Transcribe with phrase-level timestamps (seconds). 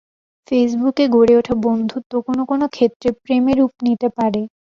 [0.47, 4.41] ফেসবুকে গড়ে ওঠা বন্ধুত্ব কোনো কোনো ক্ষেত্রে প্রেমে রূপ নিতে পারে।